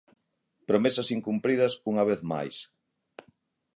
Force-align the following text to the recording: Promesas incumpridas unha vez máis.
Promesas 0.69 1.07
incumpridas 1.17 1.73
unha 1.91 2.03
vez 2.09 2.19
máis. 2.31 2.55